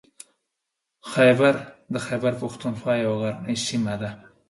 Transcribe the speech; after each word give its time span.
خیبر 1.11 1.53
د 1.93 1.95
خیبر 2.05 2.33
پښتونخوا 2.41 2.93
یوه 3.03 3.17
غرنۍ 3.21 3.57
سیمه 3.67 3.95
ده. 4.01 4.09